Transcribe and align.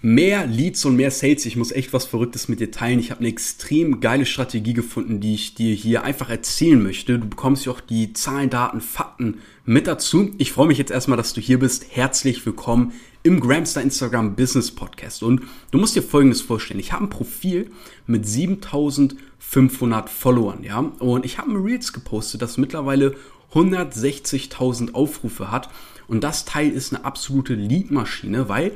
Mehr 0.00 0.46
Leads 0.46 0.84
und 0.84 0.94
mehr 0.94 1.10
Sales. 1.10 1.44
Ich 1.44 1.56
muss 1.56 1.72
echt 1.72 1.92
was 1.92 2.04
Verrücktes 2.04 2.46
mit 2.46 2.60
dir 2.60 2.70
teilen. 2.70 3.00
Ich 3.00 3.10
habe 3.10 3.18
eine 3.18 3.30
extrem 3.30 3.98
geile 3.98 4.26
Strategie 4.26 4.72
gefunden, 4.72 5.18
die 5.18 5.34
ich 5.34 5.56
dir 5.56 5.74
hier 5.74 6.04
einfach 6.04 6.30
erzählen 6.30 6.80
möchte. 6.80 7.18
Du 7.18 7.28
bekommst 7.28 7.66
ja 7.66 7.72
auch 7.72 7.80
die 7.80 8.12
Zahlen, 8.12 8.48
Daten, 8.48 8.80
Fakten 8.80 9.38
mit 9.64 9.88
dazu. 9.88 10.30
Ich 10.38 10.52
freue 10.52 10.68
mich 10.68 10.78
jetzt 10.78 10.92
erstmal, 10.92 11.16
dass 11.16 11.32
du 11.32 11.40
hier 11.40 11.58
bist. 11.58 11.86
Herzlich 11.90 12.46
willkommen 12.46 12.92
im 13.24 13.40
Gramstar 13.40 13.82
Instagram 13.82 14.36
Business 14.36 14.70
Podcast. 14.70 15.24
Und 15.24 15.42
du 15.72 15.78
musst 15.78 15.96
dir 15.96 16.02
Folgendes 16.02 16.42
vorstellen. 16.42 16.78
Ich 16.78 16.92
habe 16.92 17.06
ein 17.06 17.10
Profil 17.10 17.68
mit 18.06 18.24
7500 18.24 20.08
Followern, 20.08 20.62
ja. 20.62 20.78
Und 20.78 21.26
ich 21.26 21.38
habe 21.38 21.50
ein 21.50 21.56
Reels 21.56 21.92
gepostet, 21.92 22.40
das 22.40 22.56
mittlerweile 22.56 23.16
160.000 23.52 24.94
Aufrufe 24.94 25.50
hat. 25.50 25.68
Und 26.06 26.22
das 26.22 26.44
Teil 26.44 26.70
ist 26.70 26.94
eine 26.94 27.04
absolute 27.04 27.54
Leadmaschine, 27.54 28.48
weil 28.48 28.72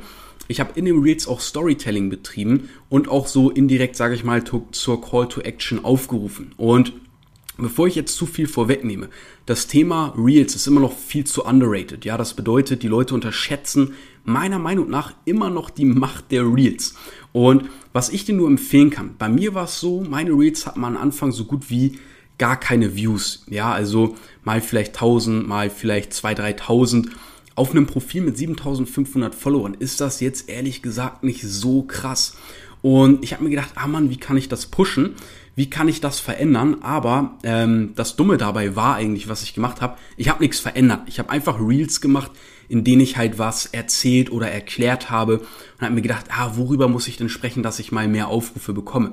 ich 0.52 0.60
habe 0.60 0.78
in 0.78 0.84
den 0.84 1.00
Reels 1.00 1.26
auch 1.26 1.40
Storytelling 1.40 2.10
betrieben 2.10 2.68
und 2.88 3.08
auch 3.08 3.26
so 3.26 3.50
indirekt, 3.50 3.96
sage 3.96 4.14
ich 4.14 4.22
mal, 4.22 4.44
zur 4.44 5.00
Call 5.00 5.28
to 5.28 5.40
Action 5.40 5.84
aufgerufen. 5.84 6.52
Und 6.56 6.92
bevor 7.56 7.86
ich 7.86 7.94
jetzt 7.94 8.16
zu 8.16 8.26
viel 8.26 8.46
vorwegnehme, 8.46 9.08
das 9.46 9.66
Thema 9.66 10.14
Reels 10.16 10.54
ist 10.54 10.66
immer 10.66 10.80
noch 10.80 10.96
viel 10.96 11.24
zu 11.24 11.44
underrated. 11.44 12.04
Ja, 12.04 12.16
das 12.16 12.34
bedeutet, 12.34 12.82
die 12.82 12.88
Leute 12.88 13.14
unterschätzen 13.14 13.94
meiner 14.24 14.58
Meinung 14.58 14.88
nach 14.88 15.14
immer 15.24 15.50
noch 15.50 15.70
die 15.70 15.84
Macht 15.84 16.30
der 16.30 16.44
Reels. 16.44 16.94
Und 17.32 17.70
was 17.92 18.10
ich 18.10 18.24
dir 18.24 18.34
nur 18.34 18.48
empfehlen 18.48 18.90
kann, 18.90 19.16
bei 19.18 19.28
mir 19.28 19.54
war 19.54 19.64
es 19.64 19.80
so, 19.80 20.02
meine 20.02 20.30
Reels 20.30 20.66
hatten 20.66 20.84
am 20.84 20.96
Anfang 20.96 21.32
so 21.32 21.44
gut 21.46 21.70
wie 21.70 21.98
gar 22.38 22.58
keine 22.60 22.94
Views. 22.94 23.44
Ja, 23.48 23.72
also 23.72 24.16
mal 24.44 24.60
vielleicht 24.60 24.94
1000, 24.96 25.48
mal 25.48 25.70
vielleicht 25.70 26.12
2.000, 26.12 26.58
3.000 26.58 27.08
auf 27.54 27.70
einem 27.70 27.86
Profil 27.86 28.22
mit 28.22 28.36
7500 28.36 29.34
Followern 29.34 29.74
ist 29.74 30.00
das 30.00 30.20
jetzt 30.20 30.48
ehrlich 30.48 30.82
gesagt 30.82 31.22
nicht 31.22 31.42
so 31.42 31.82
krass. 31.82 32.36
Und 32.80 33.22
ich 33.22 33.32
habe 33.32 33.44
mir 33.44 33.50
gedacht, 33.50 33.72
ah 33.76 33.86
Mann, 33.86 34.10
wie 34.10 34.16
kann 34.16 34.36
ich 34.36 34.48
das 34.48 34.66
pushen? 34.66 35.14
Wie 35.54 35.68
kann 35.68 35.88
ich 35.88 36.00
das 36.00 36.18
verändern? 36.18 36.82
Aber 36.82 37.38
ähm, 37.44 37.92
das 37.94 38.16
Dumme 38.16 38.38
dabei 38.38 38.74
war 38.74 38.96
eigentlich, 38.96 39.28
was 39.28 39.42
ich 39.42 39.54
gemacht 39.54 39.80
habe. 39.80 39.98
Ich 40.16 40.28
habe 40.28 40.42
nichts 40.42 40.58
verändert. 40.58 41.02
Ich 41.06 41.18
habe 41.18 41.30
einfach 41.30 41.60
Reels 41.60 42.00
gemacht, 42.00 42.32
in 42.68 42.84
denen 42.84 43.02
ich 43.02 43.18
halt 43.18 43.38
was 43.38 43.66
erzählt 43.66 44.32
oder 44.32 44.50
erklärt 44.50 45.10
habe 45.10 45.38
und 45.38 45.80
habe 45.80 45.94
mir 45.94 46.02
gedacht, 46.02 46.26
ah, 46.30 46.52
worüber 46.56 46.88
muss 46.88 47.06
ich 47.06 47.18
denn 47.18 47.28
sprechen, 47.28 47.62
dass 47.62 47.78
ich 47.78 47.92
mal 47.92 48.08
mehr 48.08 48.28
Aufrufe 48.28 48.72
bekomme? 48.72 49.12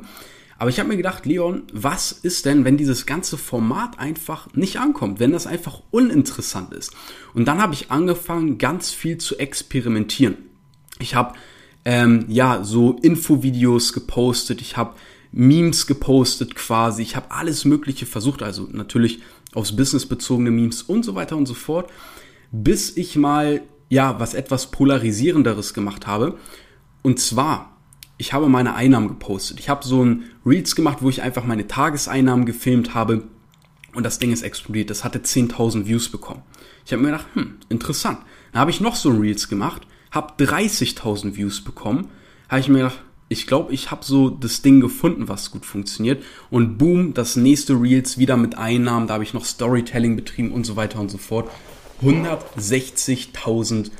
Aber 0.60 0.70
ich 0.70 0.78
habe 0.78 0.90
mir 0.90 0.98
gedacht, 0.98 1.26
Leon, 1.26 1.64
was 1.72 2.12
ist 2.12 2.46
denn, 2.46 2.66
wenn 2.66 2.76
dieses 2.76 3.06
ganze 3.06 3.38
Format 3.38 3.98
einfach 3.98 4.54
nicht 4.54 4.78
ankommt, 4.78 5.22
wenn 5.22 5.32
das 5.32 5.48
einfach 5.48 5.82
uninteressant 5.90 6.74
ist? 6.74 6.92
Und 7.34 7.46
dann 7.48 7.62
habe 7.62 7.74
ich 7.74 7.92
angefangen, 7.92 8.58
ganz 8.58 8.92
viel 8.92 9.18
zu 9.18 9.40
experimentieren. 9.40 10.36
Ich 11.00 11.16
habe 11.16 11.36
ähm, 11.86 12.26
ja 12.28 12.66
so 12.66 12.98
Infovideos 13.02 13.94
gepostet, 13.94 14.60
ich 14.60 14.76
habe 14.76 14.96
Memes 15.32 15.88
gepostet 15.88 16.56
quasi, 16.56 17.04
ich 17.04 17.16
habe 17.16 17.32
alles 17.32 17.64
Mögliche 17.64 18.06
versucht, 18.06 18.44
also 18.44 18.68
natürlich 18.70 19.22
aufs 19.54 19.76
Business 19.76 20.06
bezogene 20.06 20.52
Memes 20.52 20.82
und 20.82 21.06
so 21.06 21.16
weiter 21.16 21.38
und 21.38 21.46
so 21.46 21.54
fort, 21.54 21.90
bis 22.52 22.98
ich 22.98 23.16
mal 23.16 23.62
ja 23.88 24.20
was 24.20 24.34
etwas 24.34 24.72
polarisierenderes 24.72 25.74
gemacht 25.74 26.06
habe. 26.06 26.38
Und 27.02 27.20
zwar 27.22 27.79
ich 28.20 28.34
habe 28.34 28.50
meine 28.50 28.76
Einnahmen 28.76 29.08
gepostet. 29.08 29.60
Ich 29.60 29.70
habe 29.70 29.84
so 29.88 30.04
ein 30.04 30.26
Reels 30.46 30.76
gemacht, 30.76 30.98
wo 31.00 31.10
ich 31.10 31.22
einfach 31.22 31.46
meine 31.46 31.68
Tageseinnahmen 31.68 32.46
gefilmt 32.46 32.94
habe 32.94 33.24
und 33.96 34.04
das 34.04 34.20
Ding 34.20 34.34
ist 34.34 34.44
explodiert. 34.44 34.90
Das 34.90 35.06
hatte 35.06 35.20
10.000 35.20 35.88
Views 35.88 36.10
bekommen. 36.10 36.44
Ich 36.86 36.92
habe 36.92 37.02
mir 37.02 37.12
gedacht, 37.12 37.28
hm, 37.34 37.56
interessant. 37.70 38.20
Dann 38.52 38.60
habe 38.60 38.72
ich 38.72 38.82
noch 38.82 38.98
so 38.98 39.10
ein 39.10 39.20
Reels 39.20 39.48
gemacht, 39.48 39.88
habe 40.12 40.34
30.000 40.44 41.38
Views 41.38 41.64
bekommen. 41.64 42.10
Habe 42.50 42.60
ich 42.60 42.68
mir 42.68 42.80
gedacht, 42.80 43.02
ich 43.30 43.48
glaube, 43.48 43.74
ich 43.74 43.90
habe 43.90 44.04
so 44.04 44.30
das 44.30 44.62
Ding 44.64 44.82
gefunden, 44.82 45.30
was 45.30 45.52
gut 45.52 45.66
funktioniert. 45.66 46.22
Und 46.50 46.78
boom, 46.78 47.14
das 47.14 47.38
nächste 47.38 47.80
Reels 47.80 48.18
wieder 48.18 48.36
mit 48.36 48.58
Einnahmen. 48.58 49.08
Da 49.08 49.14
habe 49.14 49.24
ich 49.24 49.34
noch 49.34 49.46
Storytelling 49.46 50.18
betrieben 50.18 50.52
und 50.52 50.66
so 50.66 50.76
weiter 50.76 51.00
und 51.00 51.10
so 51.10 51.18
fort. 51.18 51.50
160.000 52.04 53.92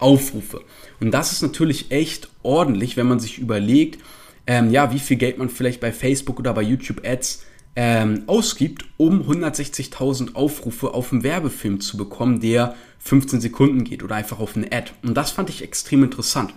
Aufrufe. 0.00 0.60
Und 1.00 1.10
das 1.12 1.32
ist 1.32 1.42
natürlich 1.42 1.90
echt 1.90 2.28
ordentlich, 2.42 2.96
wenn 2.96 3.08
man 3.08 3.20
sich 3.20 3.38
überlegt, 3.38 4.02
ähm, 4.46 4.70
ja, 4.70 4.92
wie 4.92 4.98
viel 4.98 5.16
Geld 5.16 5.38
man 5.38 5.50
vielleicht 5.50 5.80
bei 5.80 5.92
Facebook 5.92 6.38
oder 6.38 6.54
bei 6.54 6.62
YouTube 6.62 7.06
Ads 7.06 7.44
ähm, 7.76 8.24
ausgibt, 8.26 8.86
um 8.96 9.22
160.000 9.22 10.34
Aufrufe 10.34 10.94
auf 10.94 11.12
einen 11.12 11.22
Werbefilm 11.22 11.80
zu 11.80 11.96
bekommen, 11.96 12.40
der 12.40 12.74
15 12.98 13.40
Sekunden 13.40 13.84
geht 13.84 14.02
oder 14.02 14.16
einfach 14.16 14.40
auf 14.40 14.56
eine 14.56 14.72
Ad. 14.72 14.90
Und 15.02 15.14
das 15.14 15.30
fand 15.30 15.50
ich 15.50 15.62
extrem 15.62 16.02
interessant. 16.02 16.54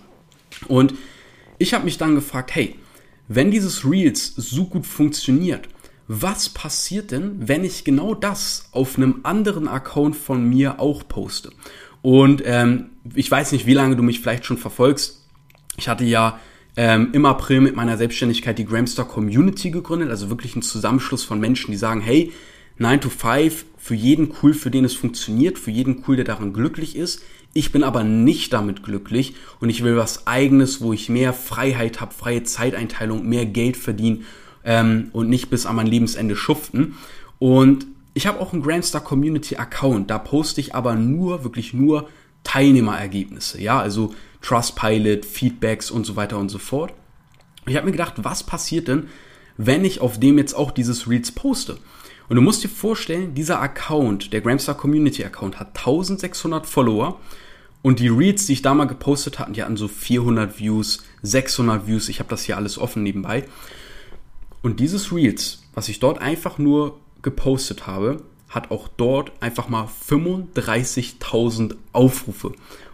Und 0.68 0.96
ich 1.60 1.74
habe 1.74 1.86
mich 1.86 1.98
dann 1.98 2.16
gefragt, 2.16 2.56
hey, 2.56 2.76
wenn 3.28 3.52
dieses 3.52 3.86
Reels 3.86 4.34
so 4.36 4.66
gut 4.66 4.86
funktioniert, 4.86 5.70
was 6.08 6.50
passiert 6.50 7.12
denn, 7.12 7.48
wenn 7.48 7.64
ich 7.64 7.84
genau 7.84 8.16
das 8.16 8.66
auf 8.72 8.98
einem 8.98 9.22
anderen 9.24 9.68
Account 9.68 10.16
von 10.16 10.44
mir 10.50 10.80
auch 10.80 11.08
poste? 11.08 11.52
Und 12.02 12.42
ähm, 12.46 12.90
ich 13.14 13.30
weiß 13.30 13.52
nicht, 13.52 13.66
wie 13.66 13.74
lange 13.74 13.96
du 13.96 14.04
mich 14.04 14.20
vielleicht 14.20 14.46
schon 14.46 14.58
verfolgst. 14.58 15.26
Ich 15.78 15.88
hatte 15.88 16.04
ja 16.04 16.40
ähm, 16.76 17.10
im 17.14 17.26
April 17.26 17.62
mit 17.62 17.76
meiner 17.76 17.98
Selbstständigkeit 17.98 18.58
die 18.58 18.66
Gramstar 18.66 19.08
Community 19.08 19.72
gegründet, 19.72 20.10
also 20.10 20.30
wirklich 20.30 20.56
ein 20.56 20.62
Zusammenschluss 20.62 21.24
von 21.24 21.40
Menschen, 21.40 21.72
die 21.72 21.78
sagen, 21.78 22.02
hey, 22.02 22.32
9 22.78 23.02
to 23.02 23.10
5, 23.10 23.66
für 23.78 23.96
jeden 23.96 24.34
cool, 24.42 24.54
für 24.54 24.72
den 24.72 24.86
es 24.86 24.94
funktioniert, 24.94 25.60
für 25.60 25.72
jeden 25.72 26.04
cool, 26.08 26.16
der 26.16 26.26
daran 26.26 26.54
glücklich 26.54 26.96
ist. 26.96 27.22
Ich 27.54 27.72
bin 27.72 27.84
aber 27.84 28.04
nicht 28.04 28.54
damit 28.54 28.82
glücklich 28.82 29.36
und 29.60 29.70
ich 29.70 29.84
will 29.84 29.98
was 29.98 30.26
eigenes, 30.26 30.82
wo 30.82 30.94
ich 30.94 31.10
mehr 31.10 31.34
Freiheit 31.34 32.00
habe, 32.00 32.14
freie 32.14 32.44
Zeiteinteilung, 32.44 33.28
mehr 33.28 33.46
Geld 33.46 33.76
verdienen 33.76 34.26
ähm, 34.64 35.10
und 35.12 35.30
nicht 35.30 35.50
bis 35.50 35.66
an 35.66 35.76
mein 35.76 35.88
Lebensende 35.88 36.36
schuften. 36.36 36.96
Und 37.40 37.88
ich 38.14 38.28
habe 38.28 38.40
auch 38.40 38.54
einen 38.54 38.62
Grandstar 38.62 39.02
Community 39.02 39.56
Account, 39.56 40.10
da 40.10 40.20
poste 40.20 40.62
ich 40.62 40.76
aber 40.76 40.96
nur, 40.96 41.44
wirklich 41.44 41.74
nur 41.74 42.10
Teilnehmerergebnisse, 42.44 43.62
ja, 43.62 43.80
also 43.80 44.14
Trustpilot, 44.42 45.26
Feedbacks 45.26 45.92
und 45.92 46.06
so 46.06 46.16
weiter 46.16 46.38
und 46.38 46.50
so 46.50 46.58
fort. 46.58 46.94
Ich 47.68 47.76
habe 47.76 47.86
mir 47.86 47.92
gedacht, 47.92 48.16
was 48.18 48.44
passiert 48.44 48.88
denn, 48.88 49.08
wenn 49.58 49.86
ich 49.86 50.02
auf 50.02 50.20
dem 50.20 50.38
jetzt 50.38 50.56
auch 50.56 50.72
dieses 50.72 51.08
Reels 51.08 51.32
poste? 51.32 51.78
Und 52.28 52.36
du 52.36 52.42
musst 52.42 52.64
dir 52.64 52.70
vorstellen, 52.70 53.34
dieser 53.34 53.62
Account, 53.62 54.34
der 54.34 54.42
Gramstar 54.42 54.76
Community 54.76 55.24
Account, 55.24 55.60
hat 55.60 55.78
1600 55.78 56.66
Follower 56.66 57.20
und 57.82 58.00
die 58.00 58.08
Reels, 58.08 58.46
die 58.46 58.54
ich 58.54 58.62
da 58.62 58.74
mal 58.74 58.86
gepostet 58.86 59.40
hatte, 59.40 59.52
die 59.52 59.64
hatten 59.64 59.78
so 59.78 59.88
400 59.88 60.60
Views, 60.60 61.04
600 61.24 61.88
Views. 61.88 62.10
Ich 62.10 62.20
habe 62.20 62.30
das 62.30 62.44
hier 62.44 62.58
alles 62.58 62.78
offen 62.78 63.04
nebenbei. 63.04 63.46
Und 64.62 64.80
dieses 64.80 65.12
Reels, 65.12 65.64
was 65.74 65.90
ich 65.90 66.00
dort 66.00 66.20
einfach 66.20 66.58
nur 66.58 67.00
gepostet 67.22 67.88
habe, 67.88 68.22
hat 68.50 68.72
auch 68.72 68.88
dort 68.98 69.32
einfach 69.40 69.70
mal 69.70 69.88
35.000 70.10 71.76
Aufrufe. 71.94 72.52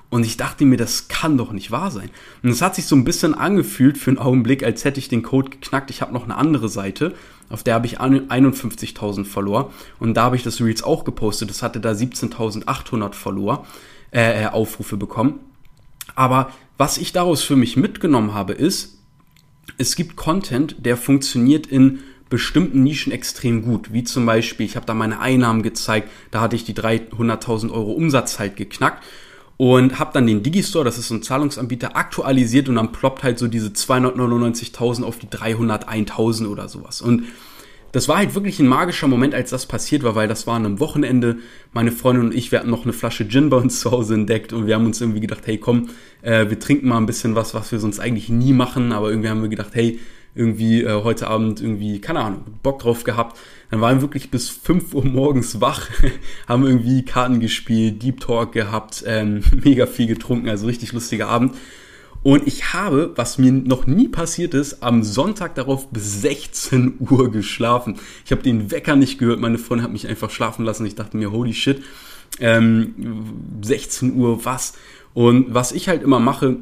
Und 0.09 0.25
ich 0.25 0.37
dachte 0.37 0.65
mir, 0.65 0.77
das 0.77 1.09
kann 1.09 1.37
doch 1.37 1.51
nicht 1.51 1.71
wahr 1.71 1.91
sein. 1.91 2.09
Und 2.41 2.49
es 2.49 2.61
hat 2.61 2.75
sich 2.75 2.85
so 2.85 2.95
ein 2.95 3.03
bisschen 3.03 3.33
angefühlt 3.33 3.97
für 3.97 4.11
einen 4.11 4.19
Augenblick, 4.19 4.63
als 4.63 4.85
hätte 4.85 4.99
ich 4.99 5.09
den 5.09 5.23
Code 5.23 5.49
geknackt. 5.49 5.89
Ich 5.89 6.01
habe 6.01 6.13
noch 6.13 6.23
eine 6.23 6.37
andere 6.37 6.69
Seite, 6.69 7.13
auf 7.49 7.63
der 7.63 7.73
habe 7.75 7.87
ich 7.87 7.99
51.000 7.99 9.25
Follower. 9.25 9.71
Und 9.99 10.13
da 10.13 10.23
habe 10.23 10.35
ich 10.37 10.43
das 10.43 10.61
Reels 10.61 10.83
auch 10.83 11.03
gepostet. 11.03 11.49
Das 11.49 11.61
hatte 11.61 11.81
da 11.81 11.91
17.800 11.91 13.13
Follower, 13.13 13.65
äh, 14.11 14.43
äh, 14.43 14.47
Aufrufe 14.47 14.95
bekommen. 14.95 15.39
Aber 16.15 16.51
was 16.77 16.97
ich 16.97 17.11
daraus 17.11 17.43
für 17.43 17.55
mich 17.55 17.75
mitgenommen 17.75 18.33
habe, 18.33 18.53
ist, 18.53 18.99
es 19.77 19.95
gibt 19.95 20.15
Content, 20.15 20.77
der 20.79 20.95
funktioniert 20.95 21.67
in 21.67 21.99
bestimmten 22.29 22.83
Nischen 22.83 23.11
extrem 23.11 23.63
gut, 23.63 23.93
wie 23.93 24.03
zum 24.03 24.25
Beispiel, 24.25 24.65
ich 24.65 24.75
habe 24.75 24.85
da 24.85 24.93
meine 24.93 25.19
Einnahmen 25.19 25.63
gezeigt, 25.63 26.09
da 26.31 26.41
hatte 26.41 26.55
ich 26.55 26.65
die 26.65 26.73
300.000 26.73 27.71
Euro 27.71 27.91
Umsatz 27.91 28.39
halt 28.39 28.55
geknackt 28.55 29.03
und 29.57 29.97
habe 29.97 30.11
dann 30.13 30.27
den 30.27 30.43
Digistore, 30.43 30.85
das 30.85 30.97
ist 30.97 31.07
so 31.07 31.15
ein 31.15 31.23
Zahlungsanbieter, 31.23 31.97
aktualisiert 31.97 32.69
und 32.69 32.75
dann 32.75 32.91
ploppt 32.91 33.23
halt 33.23 33.39
so 33.39 33.47
diese 33.47 33.69
299.000 33.69 35.03
auf 35.03 35.17
die 35.17 35.27
301.000 35.27 36.47
oder 36.47 36.69
sowas. 36.69 37.01
Und 37.01 37.23
das 37.91 38.07
war 38.07 38.17
halt 38.17 38.35
wirklich 38.35 38.59
ein 38.59 38.67
magischer 38.67 39.07
Moment, 39.07 39.33
als 39.33 39.49
das 39.49 39.65
passiert 39.65 40.03
war, 40.03 40.13
weil 40.13 40.27
das 40.27 40.45
war 40.45 40.55
an 40.55 40.65
einem 40.65 40.79
Wochenende. 40.79 41.37
Meine 41.73 41.91
Freundin 41.91 42.25
und 42.25 42.35
ich, 42.35 42.51
wir 42.51 42.59
hatten 42.59 42.69
noch 42.69 42.83
eine 42.83 42.93
Flasche 42.93 43.27
Gin 43.27 43.49
bei 43.49 43.57
uns 43.57 43.79
zu 43.79 43.89
Hause 43.89 44.13
entdeckt 44.13 44.53
und 44.53 44.67
wir 44.67 44.75
haben 44.75 44.85
uns 44.85 45.01
irgendwie 45.01 45.21
gedacht, 45.21 45.41
hey 45.45 45.57
komm, 45.57 45.89
äh, 46.21 46.49
wir 46.49 46.59
trinken 46.59 46.89
mal 46.89 46.97
ein 46.97 47.05
bisschen 47.07 47.33
was, 47.33 47.55
was 47.55 47.71
wir 47.71 47.79
sonst 47.79 47.99
eigentlich 47.99 48.29
nie 48.29 48.53
machen, 48.53 48.91
aber 48.91 49.09
irgendwie 49.09 49.29
haben 49.29 49.41
wir 49.41 49.49
gedacht, 49.49 49.71
hey, 49.73 49.99
irgendwie 50.37 50.83
äh, 50.83 51.03
heute 51.03 51.27
Abend 51.27 51.61
irgendwie, 51.61 51.99
keine 51.99 52.21
Ahnung, 52.21 52.43
Bock 52.63 52.79
drauf 52.79 53.03
gehabt. 53.03 53.37
Dann 53.71 53.81
waren 53.81 53.97
wir 53.97 54.01
wirklich 54.03 54.31
bis 54.31 54.49
5 54.49 54.93
Uhr 54.93 55.05
morgens 55.05 55.59
wach, 55.59 55.89
haben 56.47 56.65
irgendwie 56.65 57.03
Karten 57.03 57.39
gespielt, 57.39 58.01
Deep 58.01 58.21
Talk 58.21 58.51
gehabt, 58.53 59.03
ähm, 59.05 59.41
mega 59.63 59.85
viel 59.85 60.07
getrunken, 60.07 60.49
also 60.49 60.67
richtig 60.67 60.93
lustiger 60.93 61.27
Abend. 61.27 61.55
Und 62.23 62.47
ich 62.47 62.73
habe, 62.73 63.13
was 63.15 63.37
mir 63.37 63.51
noch 63.51 63.87
nie 63.87 64.07
passiert 64.07 64.53
ist, 64.53 64.83
am 64.83 65.03
Sonntag 65.03 65.55
darauf 65.55 65.89
bis 65.89 66.21
16 66.21 66.97
Uhr 66.99 67.31
geschlafen. 67.31 67.99
Ich 68.25 68.31
habe 68.31 68.41
den 68.41 68.71
Wecker 68.71 68.95
nicht 68.95 69.17
gehört, 69.19 69.39
meine 69.39 69.57
Freundin 69.57 69.85
hat 69.85 69.93
mich 69.93 70.07
einfach 70.07 70.29
schlafen 70.29 70.65
lassen. 70.65 70.85
Ich 70.85 70.95
dachte 70.95 71.15
mir, 71.15 71.31
holy 71.31 71.53
shit, 71.53 71.83
ähm, 72.39 72.95
16 73.61 74.15
Uhr, 74.15 74.43
was? 74.45 74.73
Und 75.13 75.53
was 75.53 75.71
ich 75.71 75.89
halt 75.89 76.03
immer 76.03 76.19
mache, 76.19 76.57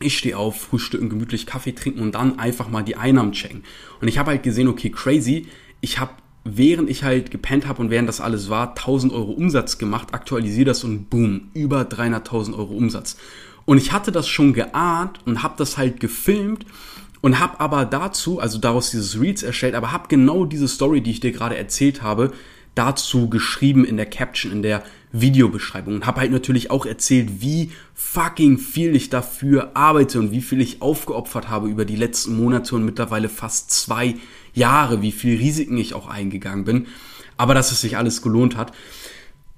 Ich 0.00 0.18
stehe 0.18 0.36
auf, 0.36 0.60
frühstücken, 0.60 1.08
gemütlich 1.08 1.46
Kaffee 1.46 1.72
trinken 1.72 2.00
und 2.00 2.14
dann 2.14 2.38
einfach 2.38 2.68
mal 2.68 2.82
die 2.82 2.96
Einnahmen 2.96 3.32
checken. 3.32 3.64
Und 4.00 4.08
ich 4.08 4.18
habe 4.18 4.30
halt 4.30 4.42
gesehen, 4.42 4.68
okay, 4.68 4.90
crazy, 4.90 5.46
ich 5.80 5.98
habe 5.98 6.12
während 6.44 6.90
ich 6.90 7.02
halt 7.02 7.30
gepennt 7.30 7.66
habe 7.66 7.80
und 7.80 7.90
während 7.90 8.08
das 8.08 8.20
alles 8.20 8.50
war, 8.50 8.70
1000 8.70 9.12
Euro 9.12 9.32
Umsatz 9.32 9.78
gemacht, 9.78 10.12
aktualisiere 10.12 10.66
das 10.66 10.84
und 10.84 11.08
boom, 11.08 11.48
über 11.54 11.82
300.000 11.82 12.54
Euro 12.54 12.74
Umsatz. 12.74 13.16
Und 13.64 13.78
ich 13.78 13.92
hatte 13.92 14.12
das 14.12 14.28
schon 14.28 14.52
geahnt 14.52 15.20
und 15.24 15.42
habe 15.42 15.54
das 15.56 15.78
halt 15.78 16.00
gefilmt 16.00 16.66
und 17.22 17.40
habe 17.40 17.60
aber 17.60 17.86
dazu, 17.86 18.38
also 18.38 18.58
daraus 18.58 18.90
dieses 18.90 19.18
Reels 19.18 19.42
erstellt, 19.42 19.74
aber 19.74 19.90
habe 19.90 20.08
genau 20.08 20.44
diese 20.44 20.68
Story, 20.68 21.00
die 21.00 21.12
ich 21.12 21.20
dir 21.20 21.32
gerade 21.32 21.56
erzählt 21.56 22.02
habe, 22.02 22.32
dazu 22.74 23.30
geschrieben 23.30 23.84
in 23.84 23.96
der 23.96 24.06
Caption, 24.06 24.52
in 24.52 24.62
der 24.62 24.82
Videobeschreibung 25.14 25.94
und 25.94 26.06
habe 26.06 26.20
halt 26.20 26.32
natürlich 26.32 26.70
auch 26.70 26.86
erzählt, 26.86 27.40
wie 27.40 27.70
fucking 27.94 28.58
viel 28.58 28.96
ich 28.96 29.10
dafür 29.10 29.70
arbeite 29.74 30.18
und 30.18 30.32
wie 30.32 30.42
viel 30.42 30.60
ich 30.60 30.82
aufgeopfert 30.82 31.48
habe 31.48 31.68
über 31.68 31.84
die 31.84 31.96
letzten 31.96 32.36
Monate 32.36 32.74
und 32.74 32.84
mittlerweile 32.84 33.28
fast 33.28 33.70
zwei 33.70 34.16
Jahre, 34.54 35.02
wie 35.02 35.12
viel 35.12 35.38
Risiken 35.38 35.78
ich 35.78 35.94
auch 35.94 36.08
eingegangen 36.08 36.64
bin, 36.64 36.86
aber 37.36 37.54
dass 37.54 37.70
es 37.70 37.80
sich 37.80 37.96
alles 37.96 38.22
gelohnt 38.22 38.56
hat. 38.56 38.72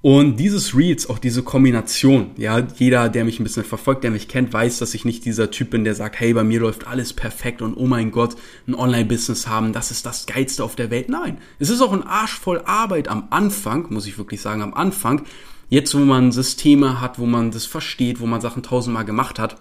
Und 0.01 0.37
dieses 0.37 0.77
Reels, 0.77 1.09
auch 1.09 1.17
diese 1.17 1.41
Kombination, 1.41 2.31
ja, 2.37 2.59
jeder, 2.59 3.09
der 3.09 3.25
mich 3.25 3.39
ein 3.39 3.43
bisschen 3.43 3.63
verfolgt, 3.63 4.03
der 4.03 4.11
mich 4.11 4.27
kennt, 4.27 4.53
weiß, 4.53 4.77
dass 4.77 4.93
ich 4.93 5.05
nicht 5.05 5.25
dieser 5.25 5.49
Typ 5.49 5.71
bin, 5.71 5.83
der 5.83 5.95
sagt, 5.95 6.19
hey, 6.19 6.33
bei 6.33 6.43
mir 6.43 6.59
läuft 6.59 6.85
alles 6.85 7.13
perfekt 7.13 7.63
und 7.63 7.75
oh 7.75 7.87
mein 7.87 8.11
Gott, 8.11 8.35
ein 8.67 8.75
Online-Business 8.75 9.47
haben, 9.47 9.73
das 9.73 9.89
ist 9.89 10.05
das 10.05 10.27
Geilste 10.27 10.63
auf 10.63 10.75
der 10.75 10.91
Welt. 10.91 11.09
Nein, 11.09 11.39
es 11.57 11.71
ist 11.71 11.81
auch 11.81 11.93
ein 11.93 12.03
Arsch 12.03 12.39
voll 12.39 12.61
Arbeit 12.65 13.07
am 13.07 13.27
Anfang, 13.31 13.87
muss 13.89 14.05
ich 14.05 14.19
wirklich 14.19 14.39
sagen, 14.39 14.61
am 14.61 14.75
Anfang. 14.75 15.23
Jetzt, 15.69 15.95
wo 15.95 15.99
man 15.99 16.31
Systeme 16.31 17.01
hat, 17.01 17.17
wo 17.17 17.25
man 17.25 17.51
das 17.51 17.65
versteht, 17.65 18.19
wo 18.19 18.27
man 18.27 18.39
Sachen 18.39 18.63
tausendmal 18.63 19.03
gemacht 19.03 19.39
hat, 19.39 19.57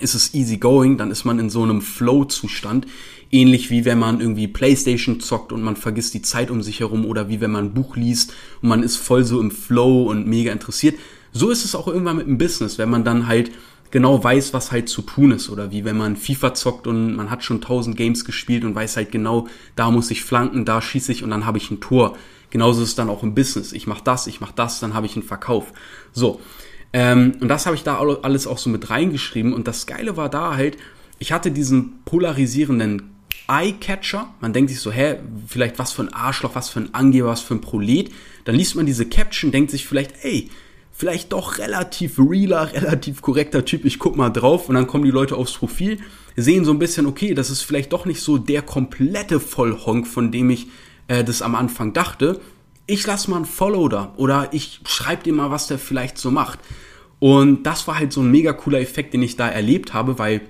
ist 0.00 0.14
es 0.14 0.34
easy 0.34 0.56
going, 0.56 0.96
dann 0.96 1.10
ist 1.10 1.24
man 1.24 1.38
in 1.38 1.50
so 1.50 1.62
einem 1.62 1.80
Flow-Zustand, 1.80 2.86
Ähnlich 3.30 3.68
wie 3.68 3.84
wenn 3.84 3.98
man 3.98 4.20
irgendwie 4.20 4.48
Playstation 4.48 5.20
zockt 5.20 5.52
und 5.52 5.62
man 5.62 5.76
vergisst 5.76 6.14
die 6.14 6.22
Zeit 6.22 6.50
um 6.50 6.62
sich 6.62 6.80
herum 6.80 7.04
oder 7.04 7.28
wie 7.28 7.42
wenn 7.42 7.50
man 7.50 7.66
ein 7.66 7.74
Buch 7.74 7.94
liest 7.94 8.32
und 8.62 8.70
man 8.70 8.82
ist 8.82 8.96
voll 8.96 9.24
so 9.24 9.38
im 9.38 9.50
Flow 9.50 10.04
und 10.04 10.26
mega 10.26 10.50
interessiert. 10.50 10.98
So 11.32 11.50
ist 11.50 11.64
es 11.64 11.74
auch 11.74 11.88
irgendwann 11.88 12.16
mit 12.16 12.26
dem 12.26 12.38
Business, 12.38 12.78
wenn 12.78 12.88
man 12.88 13.04
dann 13.04 13.26
halt 13.26 13.50
genau 13.90 14.24
weiß, 14.24 14.54
was 14.54 14.72
halt 14.72 14.88
zu 14.88 15.02
tun 15.02 15.32
ist. 15.32 15.50
Oder 15.50 15.70
wie 15.70 15.84
wenn 15.84 15.98
man 15.98 16.16
FIFA 16.16 16.54
zockt 16.54 16.86
und 16.86 17.16
man 17.16 17.30
hat 17.30 17.44
schon 17.44 17.60
tausend 17.60 17.98
Games 17.98 18.24
gespielt 18.24 18.64
und 18.64 18.74
weiß 18.74 18.96
halt 18.96 19.12
genau, 19.12 19.46
da 19.76 19.90
muss 19.90 20.10
ich 20.10 20.24
flanken, 20.24 20.64
da 20.64 20.80
schieße 20.80 21.12
ich 21.12 21.22
und 21.22 21.28
dann 21.28 21.44
habe 21.44 21.58
ich 21.58 21.70
ein 21.70 21.80
Tor. 21.80 22.16
Genauso 22.48 22.82
ist 22.82 22.88
es 22.88 22.94
dann 22.94 23.10
auch 23.10 23.22
im 23.22 23.34
Business. 23.34 23.72
Ich 23.72 23.86
mache 23.86 24.04
das, 24.04 24.26
ich 24.26 24.40
mache 24.40 24.54
das, 24.56 24.80
dann 24.80 24.94
habe 24.94 25.04
ich 25.04 25.16
einen 25.16 25.22
Verkauf. 25.22 25.74
So. 26.12 26.40
Ähm, 26.92 27.34
und 27.40 27.48
das 27.48 27.66
habe 27.66 27.76
ich 27.76 27.82
da 27.82 27.98
alles 27.98 28.46
auch 28.46 28.58
so 28.58 28.70
mit 28.70 28.90
reingeschrieben. 28.90 29.52
Und 29.52 29.68
das 29.68 29.86
Geile 29.86 30.16
war 30.16 30.28
da 30.28 30.56
halt, 30.56 30.76
ich 31.18 31.32
hatte 31.32 31.50
diesen 31.50 32.02
polarisierenden 32.04 33.10
Eye-Catcher. 33.48 34.28
Man 34.40 34.52
denkt 34.52 34.70
sich 34.70 34.80
so, 34.80 34.92
hä, 34.92 35.16
vielleicht 35.46 35.78
was 35.78 35.92
für 35.92 36.02
ein 36.02 36.12
Arschloch, 36.12 36.54
was 36.54 36.68
für 36.68 36.80
ein 36.80 36.94
Angeber, 36.94 37.28
was 37.28 37.40
für 37.40 37.54
ein 37.54 37.60
Prolet. 37.60 38.10
Dann 38.44 38.54
liest 38.54 38.76
man 38.76 38.86
diese 38.86 39.06
Caption, 39.06 39.50
denkt 39.50 39.70
sich 39.70 39.86
vielleicht, 39.86 40.14
ey, 40.22 40.50
vielleicht 40.92 41.32
doch 41.32 41.58
relativ 41.58 42.18
realer, 42.18 42.72
relativ 42.74 43.22
korrekter 43.22 43.64
Typ, 43.64 43.84
ich 43.84 43.98
guck 43.98 44.16
mal 44.16 44.30
drauf 44.30 44.68
und 44.68 44.74
dann 44.74 44.86
kommen 44.86 45.04
die 45.04 45.10
Leute 45.10 45.36
aufs 45.36 45.52
Profil, 45.52 45.98
sehen 46.36 46.64
so 46.64 46.72
ein 46.72 46.78
bisschen, 46.78 47.06
okay, 47.06 47.34
das 47.34 47.50
ist 47.50 47.62
vielleicht 47.62 47.92
doch 47.92 48.04
nicht 48.04 48.20
so 48.20 48.36
der 48.36 48.62
komplette 48.62 49.40
Vollhonk, 49.40 50.06
von 50.06 50.30
dem 50.30 50.50
ich 50.50 50.66
äh, 51.06 51.24
das 51.24 51.40
am 51.40 51.54
Anfang 51.54 51.92
dachte. 51.92 52.40
Ich 52.90 53.06
lass 53.06 53.28
mal 53.28 53.36
ein 53.36 53.44
Follow 53.44 53.86
da 53.88 54.14
oder 54.16 54.48
ich 54.52 54.80
schreib 54.86 55.22
dir 55.22 55.34
mal, 55.34 55.50
was 55.50 55.66
der 55.66 55.78
vielleicht 55.78 56.16
so 56.16 56.30
macht. 56.30 56.58
Und 57.18 57.64
das 57.64 57.86
war 57.86 57.98
halt 57.98 58.14
so 58.14 58.22
ein 58.22 58.30
mega 58.30 58.54
cooler 58.54 58.80
Effekt, 58.80 59.12
den 59.12 59.22
ich 59.22 59.36
da 59.36 59.46
erlebt 59.46 59.92
habe, 59.92 60.18
weil 60.18 60.40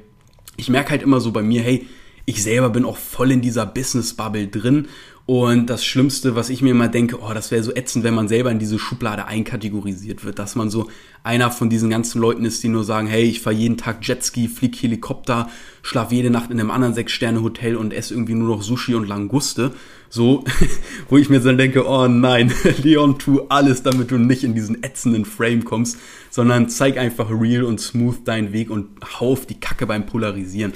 ich 0.57 0.69
merke 0.69 0.91
halt 0.91 1.03
immer 1.03 1.19
so 1.19 1.33
bei 1.33 1.43
mir, 1.43 1.63
hey, 1.63 1.89
ich 2.27 2.41
selber 2.41 2.71
bin 2.71 2.85
auch 2.85 2.97
voll 2.97 3.33
in 3.33 3.41
dieser 3.41 3.67
Business-Bubble 3.67 4.47
drin. 4.47 4.87
Und 5.27 5.67
das 5.67 5.85
Schlimmste, 5.85 6.37
was 6.37 6.49
ich 6.49 6.63
mir 6.63 6.71
immer 6.71 6.87
denke, 6.87 7.21
oh, 7.21 7.35
das 7.35 7.51
wäre 7.51 7.65
so 7.65 7.75
ätzend, 7.75 8.05
wenn 8.05 8.15
man 8.15 8.29
selber 8.29 8.53
in 8.53 8.61
diese 8.61 8.79
Schublade 8.79 9.27
einkategorisiert 9.27 10.25
wird, 10.25 10.39
dass 10.39 10.55
man 10.55 10.71
so 10.71 10.89
einer 11.25 11.51
von 11.51 11.69
diesen 11.69 11.91
ganzen 11.91 12.21
Leuten 12.21 12.45
ist, 12.45 12.63
die 12.63 12.69
nur 12.69 12.85
sagen, 12.85 13.09
hey, 13.09 13.25
ich 13.25 13.41
fahre 13.41 13.57
jeden 13.57 13.77
Tag 13.77 14.07
Jetski, 14.07 14.47
flieg 14.47 14.77
Helikopter, 14.77 15.51
schlaf 15.83 16.13
jede 16.13 16.31
Nacht 16.31 16.53
in 16.53 16.61
einem 16.61 16.71
anderen 16.71 16.95
Sechs-Sterne-Hotel 16.95 17.77
und 17.77 17.93
esse 17.93 18.15
irgendwie 18.15 18.35
nur 18.35 18.57
noch 18.57 18.63
Sushi 18.63 18.95
und 18.95 19.09
Languste. 19.09 19.73
So, 20.11 20.45
wo 21.09 21.19
ich 21.19 21.29
mir 21.29 21.41
dann 21.41 21.59
denke, 21.59 21.87
oh 21.87 22.09
nein, 22.09 22.53
Leon, 22.83 23.19
tu 23.19 23.43
alles, 23.49 23.83
damit 23.83 24.11
du 24.11 24.19
nicht 24.19 24.45
in 24.45 24.55
diesen 24.55 24.83
ätzenden 24.83 25.25
Frame 25.25 25.65
kommst, 25.65 25.99
sondern 26.31 26.69
zeig 26.69 26.99
einfach 26.99 27.31
real 27.31 27.65
und 27.65 27.81
smooth 27.81 28.27
deinen 28.27 28.53
Weg 28.53 28.71
und 28.71 28.89
hau 29.21 29.33
auf 29.33 29.47
die 29.47 29.61
Kacke 29.61 29.87
beim 29.87 30.07
Polarisieren 30.07 30.73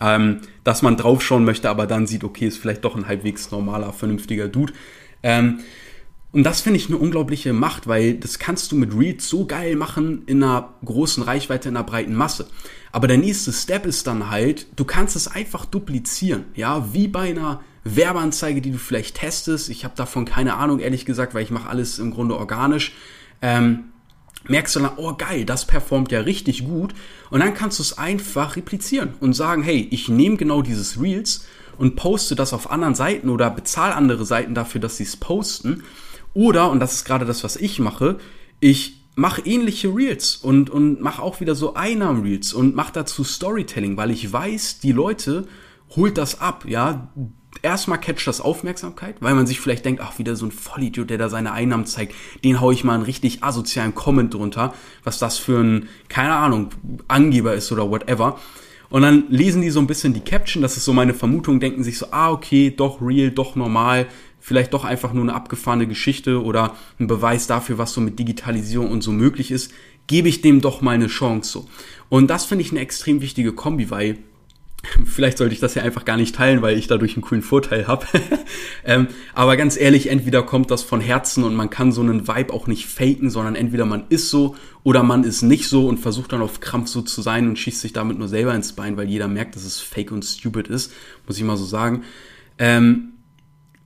ähm, 0.00 0.40
dass 0.64 0.82
man 0.82 0.96
draufschauen 0.96 1.44
möchte, 1.44 1.70
aber 1.70 1.86
dann 1.86 2.06
sieht, 2.06 2.24
okay, 2.24 2.46
ist 2.46 2.58
vielleicht 2.58 2.84
doch 2.84 2.96
ein 2.96 3.06
halbwegs 3.06 3.50
normaler, 3.50 3.92
vernünftiger 3.92 4.48
Dude. 4.48 4.72
Ähm, 5.22 5.60
und 6.32 6.44
das 6.44 6.60
finde 6.60 6.78
ich 6.78 6.88
eine 6.88 6.98
unglaubliche 6.98 7.52
Macht, 7.52 7.86
weil 7.86 8.14
das 8.14 8.38
kannst 8.38 8.70
du 8.70 8.76
mit 8.76 8.94
Reels 8.94 9.28
so 9.28 9.46
geil 9.46 9.74
machen 9.74 10.22
in 10.26 10.42
einer 10.42 10.74
großen 10.84 11.22
Reichweite, 11.22 11.70
in 11.70 11.76
einer 11.76 11.86
breiten 11.86 12.14
Masse. 12.14 12.48
Aber 12.92 13.08
der 13.08 13.16
nächste 13.16 13.52
Step 13.52 13.86
ist 13.86 14.06
dann 14.06 14.30
halt, 14.30 14.66
du 14.76 14.84
kannst 14.84 15.16
es 15.16 15.28
einfach 15.28 15.64
duplizieren, 15.64 16.44
ja, 16.54 16.92
wie 16.92 17.08
bei 17.08 17.30
einer 17.30 17.62
Werbeanzeige, 17.94 18.60
die 18.60 18.72
du 18.72 18.78
vielleicht 18.78 19.16
testest. 19.16 19.68
Ich 19.68 19.84
habe 19.84 19.94
davon 19.96 20.24
keine 20.24 20.54
Ahnung, 20.54 20.80
ehrlich 20.80 21.04
gesagt, 21.04 21.34
weil 21.34 21.42
ich 21.42 21.50
mache 21.50 21.68
alles 21.68 21.98
im 21.98 22.10
Grunde 22.10 22.36
organisch. 22.36 22.92
Ähm, 23.42 23.92
merkst 24.48 24.76
du 24.76 24.80
dann, 24.80 24.92
oh 24.96 25.14
geil, 25.14 25.44
das 25.44 25.66
performt 25.66 26.12
ja 26.12 26.20
richtig 26.20 26.64
gut. 26.64 26.94
Und 27.30 27.40
dann 27.40 27.54
kannst 27.54 27.78
du 27.78 27.82
es 27.82 27.98
einfach 27.98 28.56
replizieren 28.56 29.14
und 29.20 29.34
sagen, 29.34 29.62
hey, 29.62 29.86
ich 29.90 30.08
nehme 30.08 30.36
genau 30.36 30.62
dieses 30.62 31.00
Reels 31.00 31.46
und 31.78 31.96
poste 31.96 32.34
das 32.34 32.52
auf 32.52 32.70
anderen 32.70 32.94
Seiten 32.94 33.28
oder 33.28 33.50
bezahle 33.50 33.94
andere 33.94 34.24
Seiten 34.24 34.54
dafür, 34.54 34.80
dass 34.80 34.96
sie 34.96 35.04
es 35.04 35.16
posten. 35.16 35.84
Oder, 36.34 36.70
und 36.70 36.80
das 36.80 36.94
ist 36.94 37.04
gerade 37.04 37.24
das, 37.24 37.44
was 37.44 37.56
ich 37.56 37.78
mache, 37.78 38.18
ich 38.60 39.04
mache 39.14 39.42
ähnliche 39.42 39.88
Reels 39.88 40.36
und, 40.36 40.70
und 40.70 41.00
mache 41.00 41.22
auch 41.22 41.40
wieder 41.40 41.54
so 41.54 41.74
Einnahmen-Reels 41.74 42.52
und 42.52 42.74
mache 42.74 42.92
dazu 42.92 43.24
Storytelling, 43.24 43.96
weil 43.96 44.10
ich 44.10 44.30
weiß, 44.30 44.80
die 44.80 44.92
Leute 44.92 45.46
holt 45.94 46.18
das 46.18 46.40
ab, 46.40 46.64
ja 46.68 47.10
erstmal 47.62 48.00
catcht 48.00 48.26
das 48.26 48.40
Aufmerksamkeit, 48.40 49.16
weil 49.20 49.34
man 49.34 49.46
sich 49.46 49.60
vielleicht 49.60 49.84
denkt, 49.84 50.00
ach, 50.02 50.18
wieder 50.18 50.36
so 50.36 50.46
ein 50.46 50.50
Vollidiot, 50.50 51.10
der 51.10 51.18
da 51.18 51.28
seine 51.28 51.52
Einnahmen 51.52 51.86
zeigt, 51.86 52.14
den 52.44 52.60
hau 52.60 52.70
ich 52.70 52.84
mal 52.84 52.94
einen 52.94 53.02
richtig 53.02 53.42
asozialen 53.42 53.94
Comment 53.94 54.32
drunter, 54.32 54.74
was 55.04 55.18
das 55.18 55.38
für 55.38 55.60
ein, 55.60 55.88
keine 56.08 56.34
Ahnung, 56.34 56.70
Angeber 57.08 57.54
ist 57.54 57.72
oder 57.72 57.90
whatever. 57.90 58.38
Und 58.88 59.02
dann 59.02 59.24
lesen 59.28 59.62
die 59.62 59.70
so 59.70 59.80
ein 59.80 59.86
bisschen 59.86 60.14
die 60.14 60.20
Caption, 60.20 60.62
das 60.62 60.76
ist 60.76 60.84
so 60.84 60.92
meine 60.92 61.14
Vermutung, 61.14 61.58
denken 61.58 61.82
sich 61.82 61.98
so, 61.98 62.06
ah, 62.12 62.30
okay, 62.30 62.72
doch 62.74 63.00
real, 63.00 63.30
doch 63.30 63.56
normal, 63.56 64.06
vielleicht 64.38 64.74
doch 64.74 64.84
einfach 64.84 65.12
nur 65.12 65.24
eine 65.24 65.34
abgefahrene 65.34 65.88
Geschichte 65.88 66.42
oder 66.42 66.76
ein 67.00 67.08
Beweis 67.08 67.46
dafür, 67.48 67.78
was 67.78 67.92
so 67.92 68.00
mit 68.00 68.18
Digitalisierung 68.18 68.90
und 68.90 69.02
so 69.02 69.10
möglich 69.10 69.50
ist, 69.50 69.72
gebe 70.06 70.28
ich 70.28 70.40
dem 70.40 70.60
doch 70.60 70.82
mal 70.82 70.92
eine 70.92 71.08
Chance 71.08 71.50
so. 71.50 71.66
Und 72.08 72.28
das 72.28 72.44
finde 72.44 72.62
ich 72.62 72.70
eine 72.70 72.80
extrem 72.80 73.20
wichtige 73.20 73.52
Kombi, 73.52 73.90
weil 73.90 74.18
Vielleicht 75.04 75.38
sollte 75.38 75.54
ich 75.54 75.60
das 75.60 75.74
ja 75.74 75.82
einfach 75.82 76.04
gar 76.04 76.16
nicht 76.16 76.34
teilen, 76.34 76.62
weil 76.62 76.78
ich 76.78 76.86
dadurch 76.86 77.14
einen 77.14 77.22
coolen 77.22 77.42
Vorteil 77.42 77.86
habe. 77.86 78.06
ähm, 78.84 79.08
aber 79.34 79.56
ganz 79.56 79.76
ehrlich, 79.76 80.08
entweder 80.10 80.42
kommt 80.42 80.70
das 80.70 80.82
von 80.82 81.00
Herzen 81.00 81.44
und 81.44 81.54
man 81.54 81.70
kann 81.70 81.92
so 81.92 82.02
einen 82.02 82.28
Vibe 82.28 82.52
auch 82.52 82.66
nicht 82.66 82.86
faken, 82.86 83.30
sondern 83.30 83.56
entweder 83.56 83.84
man 83.84 84.04
ist 84.08 84.30
so 84.30 84.54
oder 84.84 85.02
man 85.02 85.24
ist 85.24 85.42
nicht 85.42 85.68
so 85.68 85.88
und 85.88 85.98
versucht 85.98 86.32
dann 86.32 86.42
auf 86.42 86.60
Krampf 86.60 86.88
so 86.88 87.02
zu 87.02 87.20
sein 87.22 87.48
und 87.48 87.58
schießt 87.58 87.80
sich 87.80 87.92
damit 87.92 88.18
nur 88.18 88.28
selber 88.28 88.54
ins 88.54 88.74
Bein, 88.74 88.96
weil 88.96 89.08
jeder 89.08 89.28
merkt, 89.28 89.56
dass 89.56 89.64
es 89.64 89.80
fake 89.80 90.12
und 90.12 90.24
stupid 90.24 90.68
ist, 90.68 90.92
muss 91.26 91.38
ich 91.38 91.44
mal 91.44 91.56
so 91.56 91.64
sagen. 91.64 92.04
Ähm, 92.58 93.12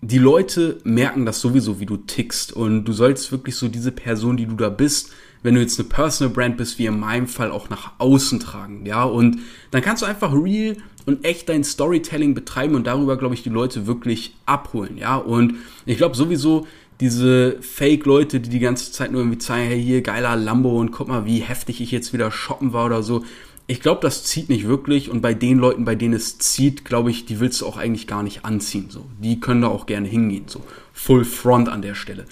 die 0.02 0.18
Leute 0.18 0.78
merken 0.84 1.26
das 1.26 1.40
sowieso, 1.40 1.78
wie 1.78 1.86
du 1.86 1.98
tickst 1.98 2.52
und 2.52 2.84
du 2.84 2.92
sollst 2.92 3.32
wirklich 3.32 3.56
so 3.56 3.68
diese 3.68 3.92
Person, 3.92 4.36
die 4.36 4.46
du 4.46 4.54
da 4.54 4.70
bist, 4.70 5.12
wenn 5.42 5.54
du 5.54 5.60
jetzt 5.60 5.78
eine 5.78 5.88
Personal 5.88 6.32
Brand 6.32 6.56
bist, 6.56 6.78
wie 6.78 6.86
in 6.86 7.00
meinem 7.00 7.26
Fall 7.26 7.50
auch 7.50 7.70
nach 7.70 7.92
außen 7.98 8.40
tragen, 8.40 8.84
ja, 8.86 9.04
und 9.04 9.38
dann 9.70 9.82
kannst 9.82 10.02
du 10.02 10.06
einfach 10.06 10.32
real 10.32 10.76
und 11.06 11.24
echt 11.24 11.48
dein 11.48 11.64
Storytelling 11.64 12.34
betreiben 12.34 12.74
und 12.74 12.86
darüber, 12.86 13.16
glaube 13.16 13.34
ich, 13.34 13.42
die 13.42 13.48
Leute 13.48 13.86
wirklich 13.86 14.36
abholen, 14.46 14.98
ja, 14.98 15.16
und 15.16 15.54
ich 15.86 15.96
glaube 15.96 16.16
sowieso, 16.16 16.66
diese 17.00 17.56
Fake-Leute, 17.62 18.40
die 18.40 18.50
die 18.50 18.58
ganze 18.58 18.92
Zeit 18.92 19.10
nur 19.10 19.22
irgendwie 19.22 19.38
zeigen, 19.38 19.68
hey, 19.68 19.82
hier, 19.82 20.02
geiler 20.02 20.36
Lambo 20.36 20.78
und 20.78 20.92
guck 20.92 21.08
mal, 21.08 21.24
wie 21.24 21.38
heftig 21.38 21.80
ich 21.80 21.90
jetzt 21.90 22.12
wieder 22.12 22.30
shoppen 22.30 22.72
war 22.72 22.86
oder 22.86 23.02
so. 23.02 23.24
Ich 23.66 23.80
glaube, 23.80 24.00
das 24.02 24.24
zieht 24.24 24.48
nicht 24.48 24.66
wirklich 24.66 25.10
und 25.10 25.22
bei 25.22 25.32
den 25.32 25.58
Leuten, 25.58 25.84
bei 25.84 25.94
denen 25.94 26.12
es 26.12 26.38
zieht, 26.38 26.84
glaube 26.84 27.10
ich, 27.10 27.24
die 27.24 27.40
willst 27.40 27.62
du 27.62 27.66
auch 27.66 27.78
eigentlich 27.78 28.06
gar 28.06 28.22
nicht 28.22 28.44
anziehen, 28.44 28.86
so. 28.90 29.06
Die 29.22 29.40
können 29.40 29.62
da 29.62 29.68
auch 29.68 29.86
gerne 29.86 30.08
hingehen, 30.08 30.44
so. 30.46 30.62
Full 30.92 31.24
Front 31.24 31.68
an 31.68 31.80
der 31.80 31.94
Stelle. 31.94 32.26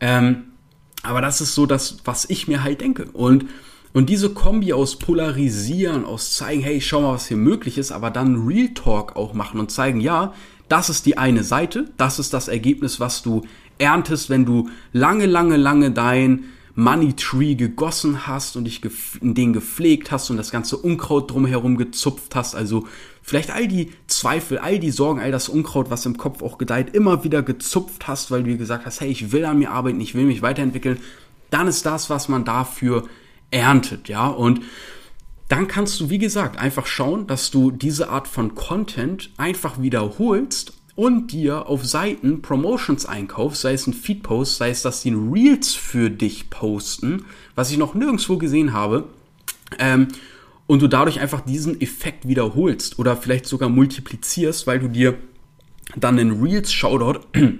Ähm, 0.00 0.49
aber 1.02 1.20
das 1.20 1.40
ist 1.40 1.54
so 1.54 1.66
das, 1.66 1.98
was 2.04 2.28
ich 2.28 2.48
mir 2.48 2.62
halt 2.62 2.80
denke. 2.80 3.06
Und, 3.12 3.46
und 3.92 4.10
diese 4.10 4.30
Kombi 4.30 4.72
aus 4.72 4.98
Polarisieren, 4.98 6.04
aus 6.04 6.32
zeigen, 6.34 6.62
hey, 6.62 6.80
schau 6.80 7.00
mal, 7.00 7.14
was 7.14 7.28
hier 7.28 7.36
möglich 7.36 7.78
ist, 7.78 7.92
aber 7.92 8.10
dann 8.10 8.46
Real 8.46 8.68
Talk 8.74 9.16
auch 9.16 9.34
machen 9.34 9.60
und 9.60 9.70
zeigen, 9.70 10.00
ja, 10.00 10.34
das 10.68 10.88
ist 10.88 11.06
die 11.06 11.18
eine 11.18 11.42
Seite, 11.42 11.90
das 11.96 12.18
ist 12.18 12.32
das 12.32 12.48
Ergebnis, 12.48 13.00
was 13.00 13.22
du 13.22 13.42
erntest, 13.78 14.30
wenn 14.30 14.44
du 14.44 14.68
lange, 14.92 15.26
lange, 15.26 15.56
lange 15.56 15.90
dein 15.90 16.44
Money 16.76 17.14
Tree 17.14 17.56
gegossen 17.56 18.26
hast 18.26 18.56
und 18.56 18.64
dich 18.64 18.80
in 19.20 19.34
den 19.34 19.52
gepflegt 19.52 20.10
hast 20.12 20.30
und 20.30 20.36
das 20.36 20.50
ganze 20.50 20.76
Unkraut 20.76 21.30
drumherum 21.30 21.76
gezupft 21.76 22.36
hast, 22.36 22.54
also 22.54 22.86
vielleicht 23.30 23.52
all 23.52 23.68
die 23.68 23.92
Zweifel, 24.08 24.58
all 24.58 24.80
die 24.80 24.90
Sorgen, 24.90 25.20
all 25.20 25.30
das 25.30 25.48
Unkraut, 25.48 25.88
was 25.88 26.04
im 26.04 26.16
Kopf 26.16 26.42
auch 26.42 26.58
gedeiht, 26.58 26.96
immer 26.96 27.22
wieder 27.22 27.44
gezupft 27.44 28.08
hast, 28.08 28.32
weil 28.32 28.42
du 28.42 28.58
gesagt 28.58 28.86
hast, 28.86 29.00
hey, 29.00 29.08
ich 29.08 29.30
will 29.30 29.44
an 29.44 29.60
mir 29.60 29.70
arbeiten, 29.70 30.00
ich 30.00 30.16
will 30.16 30.24
mich 30.24 30.42
weiterentwickeln, 30.42 30.98
dann 31.48 31.68
ist 31.68 31.86
das, 31.86 32.10
was 32.10 32.28
man 32.28 32.44
dafür 32.44 33.04
erntet, 33.52 34.08
ja, 34.08 34.26
und 34.26 34.62
dann 35.46 35.68
kannst 35.68 36.00
du, 36.00 36.10
wie 36.10 36.18
gesagt, 36.18 36.58
einfach 36.58 36.86
schauen, 36.86 37.28
dass 37.28 37.52
du 37.52 37.70
diese 37.70 38.08
Art 38.08 38.26
von 38.26 38.56
Content 38.56 39.30
einfach 39.36 39.80
wiederholst 39.80 40.72
und 40.96 41.30
dir 41.30 41.68
auf 41.68 41.86
Seiten 41.86 42.42
Promotions 42.42 43.06
einkaufst, 43.06 43.60
sei 43.60 43.74
es 43.74 43.86
ein 43.86 43.94
Feed-Post, 43.94 44.56
sei 44.56 44.70
es, 44.70 44.82
dass 44.82 45.02
die 45.02 45.12
Reels 45.14 45.72
für 45.74 46.10
dich 46.10 46.50
posten, 46.50 47.26
was 47.54 47.70
ich 47.70 47.78
noch 47.78 47.94
nirgendwo 47.94 48.38
gesehen 48.38 48.72
habe, 48.72 49.04
ähm, 49.78 50.08
und 50.70 50.80
du 50.80 50.86
dadurch 50.86 51.18
einfach 51.18 51.40
diesen 51.40 51.80
Effekt 51.80 52.28
wiederholst 52.28 53.00
oder 53.00 53.16
vielleicht 53.16 53.46
sogar 53.46 53.68
multiplizierst, 53.68 54.68
weil 54.68 54.78
du 54.78 54.86
dir 54.86 55.18
dann 55.96 56.16
einen 56.16 56.44
Reels-Shoutout 56.44 57.22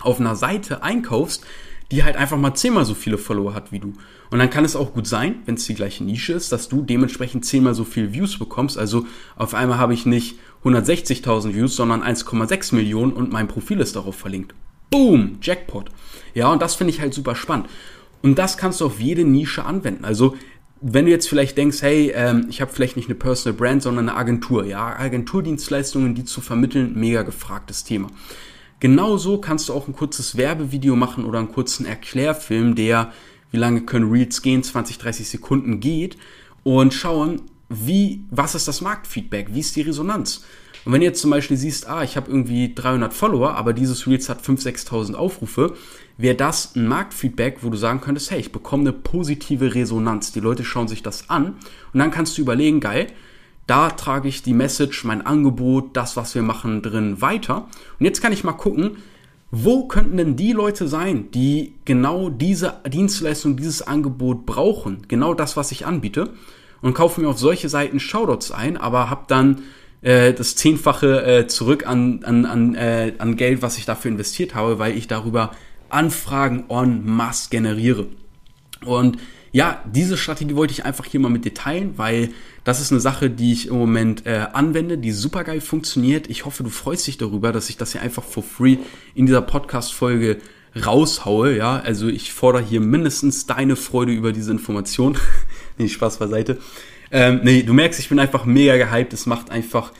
auf 0.00 0.20
einer 0.20 0.36
Seite 0.36 0.82
einkaufst, 0.82 1.42
die 1.90 2.04
halt 2.04 2.16
einfach 2.16 2.36
mal 2.36 2.54
zehnmal 2.54 2.84
so 2.84 2.92
viele 2.92 3.16
Follower 3.16 3.54
hat 3.54 3.72
wie 3.72 3.78
du. 3.78 3.94
Und 4.30 4.40
dann 4.40 4.50
kann 4.50 4.66
es 4.66 4.76
auch 4.76 4.92
gut 4.92 5.06
sein, 5.06 5.36
wenn 5.46 5.54
es 5.54 5.64
die 5.64 5.74
gleiche 5.74 6.04
Nische 6.04 6.34
ist, 6.34 6.52
dass 6.52 6.68
du 6.68 6.82
dementsprechend 6.82 7.46
zehnmal 7.46 7.72
so 7.72 7.84
viel 7.84 8.12
Views 8.12 8.38
bekommst. 8.38 8.76
Also 8.76 9.06
auf 9.36 9.54
einmal 9.54 9.78
habe 9.78 9.94
ich 9.94 10.04
nicht 10.04 10.38
160.000 10.62 11.54
Views, 11.54 11.74
sondern 11.74 12.02
1,6 12.02 12.74
Millionen 12.74 13.14
und 13.14 13.32
mein 13.32 13.48
Profil 13.48 13.80
ist 13.80 13.96
darauf 13.96 14.16
verlinkt. 14.16 14.54
Boom, 14.90 15.38
Jackpot. 15.40 15.90
Ja, 16.34 16.52
und 16.52 16.60
das 16.60 16.74
finde 16.74 16.92
ich 16.92 17.00
halt 17.00 17.14
super 17.14 17.34
spannend. 17.34 17.70
Und 18.20 18.38
das 18.38 18.58
kannst 18.58 18.82
du 18.82 18.84
auf 18.84 19.00
jede 19.00 19.24
Nische 19.24 19.64
anwenden. 19.64 20.04
Also 20.04 20.36
wenn 20.80 21.04
du 21.04 21.10
jetzt 21.10 21.28
vielleicht 21.28 21.58
denkst, 21.58 21.82
hey, 21.82 22.12
ähm, 22.14 22.46
ich 22.48 22.60
habe 22.60 22.72
vielleicht 22.72 22.96
nicht 22.96 23.08
eine 23.08 23.14
Personal 23.14 23.56
Brand, 23.56 23.82
sondern 23.82 24.08
eine 24.08 24.16
Agentur. 24.16 24.64
Ja, 24.64 24.98
Agenturdienstleistungen, 24.98 26.14
die 26.14 26.24
zu 26.24 26.40
vermitteln, 26.40 26.92
mega 26.94 27.22
gefragtes 27.22 27.84
Thema. 27.84 28.08
Genauso 28.80 29.38
kannst 29.38 29.68
du 29.68 29.74
auch 29.74 29.88
ein 29.88 29.94
kurzes 29.94 30.36
Werbevideo 30.36 30.96
machen 30.96 31.26
oder 31.26 31.38
einen 31.38 31.52
kurzen 31.52 31.84
Erklärfilm, 31.84 32.74
der, 32.74 33.12
wie 33.50 33.58
lange 33.58 33.82
können 33.82 34.10
Reels 34.10 34.40
gehen, 34.40 34.62
20, 34.62 34.96
30 34.96 35.28
Sekunden 35.28 35.80
geht 35.80 36.16
und 36.62 36.94
schauen, 36.94 37.42
wie, 37.68 38.24
was 38.30 38.54
ist 38.54 38.66
das 38.66 38.80
Marktfeedback, 38.80 39.48
wie 39.52 39.60
ist 39.60 39.76
die 39.76 39.82
Resonanz. 39.82 40.44
Und 40.84 40.92
wenn 40.92 41.00
du 41.00 41.06
jetzt 41.06 41.20
zum 41.20 41.30
Beispiel 41.30 41.56
siehst, 41.56 41.88
ah, 41.88 42.02
ich 42.02 42.16
habe 42.16 42.30
irgendwie 42.30 42.74
300 42.74 43.12
Follower, 43.12 43.54
aber 43.54 43.72
dieses 43.72 44.06
Reels 44.06 44.28
hat 44.28 44.42
5.000, 44.42 44.86
6.000 44.86 45.14
Aufrufe, 45.14 45.74
wäre 46.16 46.34
das 46.34 46.74
ein 46.74 46.86
Marktfeedback, 46.86 47.58
wo 47.62 47.70
du 47.70 47.76
sagen 47.76 48.00
könntest, 48.00 48.30
hey, 48.30 48.40
ich 48.40 48.52
bekomme 48.52 48.82
eine 48.82 48.92
positive 48.92 49.74
Resonanz. 49.74 50.32
Die 50.32 50.40
Leute 50.40 50.64
schauen 50.64 50.88
sich 50.88 51.02
das 51.02 51.28
an 51.30 51.56
und 51.92 51.98
dann 51.98 52.10
kannst 52.10 52.36
du 52.36 52.42
überlegen, 52.42 52.80
geil, 52.80 53.08
da 53.66 53.90
trage 53.90 54.28
ich 54.28 54.42
die 54.42 54.52
Message, 54.52 55.04
mein 55.04 55.24
Angebot, 55.24 55.96
das, 55.96 56.16
was 56.16 56.34
wir 56.34 56.42
machen, 56.42 56.82
drin 56.82 57.20
weiter. 57.20 57.68
Und 57.98 58.04
jetzt 58.04 58.20
kann 58.20 58.32
ich 58.32 58.42
mal 58.42 58.52
gucken, 58.52 58.96
wo 59.52 59.86
könnten 59.86 60.16
denn 60.16 60.36
die 60.36 60.52
Leute 60.52 60.88
sein, 60.88 61.30
die 61.32 61.74
genau 61.84 62.30
diese 62.30 62.74
Dienstleistung, 62.88 63.56
dieses 63.56 63.82
Angebot 63.82 64.46
brauchen? 64.46 65.02
Genau 65.08 65.34
das, 65.34 65.56
was 65.56 65.72
ich 65.72 65.86
anbiete. 65.86 66.30
Und 66.82 66.94
kaufe 66.94 67.20
mir 67.20 67.28
auf 67.28 67.38
solche 67.38 67.68
Seiten 67.68 68.00
Shoutouts 68.00 68.52
ein, 68.52 68.76
aber 68.76 69.10
habe 69.10 69.24
dann 69.28 69.62
äh, 70.02 70.32
das 70.32 70.56
Zehnfache 70.56 71.24
äh, 71.24 71.46
zurück 71.46 71.86
an, 71.86 72.24
an, 72.24 72.46
an, 72.46 72.74
äh, 72.74 73.12
an 73.18 73.36
Geld, 73.36 73.62
was 73.62 73.78
ich 73.78 73.84
dafür 73.84 74.10
investiert 74.10 74.54
habe, 74.54 74.78
weil 74.78 74.96
ich 74.96 75.06
darüber 75.06 75.52
Anfragen 75.88 76.64
en 76.68 77.04
masse 77.04 77.50
generiere. 77.50 78.06
Und 78.84 79.18
ja, 79.52 79.82
diese 79.92 80.16
Strategie 80.16 80.54
wollte 80.54 80.72
ich 80.72 80.84
einfach 80.84 81.04
hier 81.04 81.18
mal 81.18 81.28
mit 81.28 81.44
dir 81.44 81.54
teilen, 81.54 81.94
weil 81.96 82.30
das 82.62 82.80
ist 82.80 82.92
eine 82.92 83.00
Sache, 83.00 83.30
die 83.30 83.52
ich 83.52 83.66
im 83.66 83.76
Moment 83.76 84.24
äh, 84.24 84.46
anwende, 84.52 84.96
die 84.96 85.10
super 85.10 85.42
geil 85.42 85.60
funktioniert. 85.60 86.30
Ich 86.30 86.44
hoffe, 86.44 86.62
du 86.62 86.70
freust 86.70 87.06
dich 87.06 87.18
darüber, 87.18 87.50
dass 87.50 87.68
ich 87.68 87.76
das 87.76 87.92
hier 87.92 88.00
einfach 88.00 88.22
for 88.22 88.44
free 88.44 88.78
in 89.14 89.26
dieser 89.26 89.42
Podcast-Folge 89.42 90.38
raushaue. 90.74 91.56
Ja, 91.56 91.78
also 91.80 92.08
ich 92.08 92.32
fordere 92.32 92.62
hier 92.62 92.80
mindestens 92.80 93.46
deine 93.46 93.76
Freude 93.76 94.12
über 94.12 94.32
diese 94.32 94.50
Information. 94.50 95.18
nee, 95.78 95.88
Spaß 95.88 96.18
beiseite. 96.18 96.58
Ähm, 97.10 97.40
nee, 97.42 97.62
du 97.62 97.72
merkst, 97.72 97.98
ich 97.98 98.08
bin 98.08 98.18
einfach 98.18 98.44
mega 98.44 98.76
gehypt. 98.76 99.12
Es 99.12 99.26
macht 99.26 99.50
einfach 99.50 99.92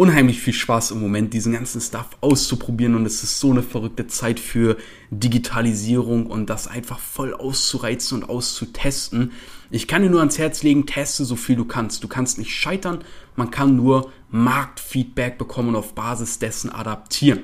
unheimlich 0.00 0.40
viel 0.40 0.54
Spaß 0.54 0.92
im 0.92 1.00
Moment, 1.02 1.34
diesen 1.34 1.52
ganzen 1.52 1.78
Stuff 1.78 2.16
auszuprobieren 2.22 2.94
und 2.94 3.04
es 3.04 3.22
ist 3.22 3.38
so 3.38 3.50
eine 3.50 3.62
verrückte 3.62 4.06
Zeit 4.06 4.40
für 4.40 4.78
Digitalisierung 5.10 6.24
und 6.24 6.48
das 6.48 6.68
einfach 6.68 6.98
voll 6.98 7.34
auszureizen 7.34 8.22
und 8.22 8.30
auszutesten. 8.30 9.32
Ich 9.70 9.86
kann 9.86 10.00
dir 10.00 10.08
nur 10.08 10.20
ans 10.20 10.38
Herz 10.38 10.62
legen, 10.62 10.86
teste 10.86 11.26
so 11.26 11.36
viel 11.36 11.54
du 11.54 11.66
kannst. 11.66 12.02
Du 12.02 12.08
kannst 12.08 12.38
nicht 12.38 12.50
scheitern, 12.50 13.04
man 13.36 13.50
kann 13.50 13.76
nur 13.76 14.10
Marktfeedback 14.30 15.36
bekommen 15.36 15.68
und 15.68 15.76
auf 15.76 15.94
Basis 15.94 16.38
dessen 16.38 16.72
adaptieren. 16.72 17.40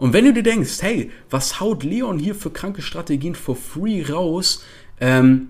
Und 0.00 0.14
wenn 0.14 0.24
du 0.24 0.32
dir 0.32 0.42
denkst, 0.42 0.78
hey, 0.80 1.10
was 1.28 1.60
haut 1.60 1.84
Leon 1.84 2.18
hier 2.18 2.34
für 2.34 2.48
kranke 2.48 2.80
Strategien 2.80 3.34
for 3.34 3.54
free 3.54 4.02
raus 4.02 4.64
ähm, 4.98 5.48